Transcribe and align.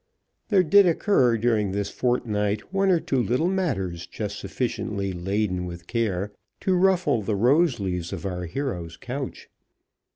There 0.49 0.63
did 0.63 0.87
occur 0.87 1.37
during 1.37 1.73
this 1.73 1.91
fortnight 1.91 2.73
one 2.73 2.89
or 2.89 2.99
two 2.99 3.21
little 3.21 3.47
matters, 3.47 4.07
just 4.07 4.39
sufficiently 4.39 5.13
laden 5.13 5.67
with 5.67 5.85
care 5.85 6.33
to 6.61 6.73
ruffle 6.73 7.21
the 7.21 7.35
rose 7.35 7.79
leaves 7.79 8.11
of 8.11 8.25
our 8.25 8.45
hero's 8.45 8.97
couch. 8.97 9.47